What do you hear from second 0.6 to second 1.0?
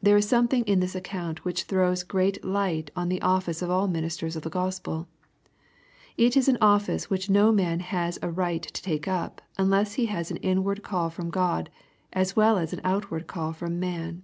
in this